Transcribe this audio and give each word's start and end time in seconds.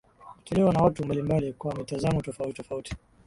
hutolewa 0.35 0.73
na 0.73 0.83
watu 0.83 1.05
mbalimbali 1.05 1.53
kwa 1.53 1.75
mitazamo 1.75 2.21
tofautitofauti 2.21 2.95